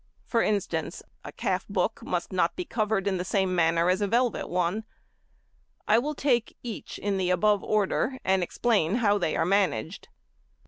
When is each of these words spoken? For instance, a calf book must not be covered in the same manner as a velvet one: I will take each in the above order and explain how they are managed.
For 0.25 0.41
instance, 0.41 1.03
a 1.23 1.31
calf 1.31 1.67
book 1.69 2.01
must 2.01 2.33
not 2.33 2.55
be 2.55 2.65
covered 2.65 3.05
in 3.05 3.17
the 3.17 3.23
same 3.23 3.53
manner 3.53 3.87
as 3.87 4.01
a 4.01 4.07
velvet 4.07 4.49
one: 4.49 4.83
I 5.87 5.99
will 5.99 6.15
take 6.15 6.57
each 6.63 6.97
in 6.97 7.17
the 7.19 7.29
above 7.29 7.63
order 7.63 8.17
and 8.25 8.41
explain 8.41 8.95
how 8.95 9.19
they 9.19 9.35
are 9.35 9.45
managed. 9.45 10.07